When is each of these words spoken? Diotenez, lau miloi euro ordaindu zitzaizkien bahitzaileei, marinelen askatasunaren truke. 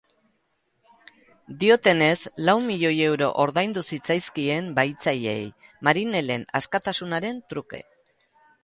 Diotenez, 1.63 2.23
lau 2.47 2.55
miloi 2.69 2.93
euro 3.09 3.27
ordaindu 3.45 3.85
zitzaizkien 3.91 4.73
bahitzaileei, 4.81 5.45
marinelen 5.91 6.49
askatasunaren 6.63 7.41
truke. 7.53 7.87